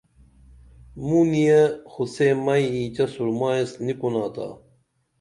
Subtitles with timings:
[1.05, 4.47] موں نِیہ خو سے مئی اینچہ سُرما ایس نی کُنا تا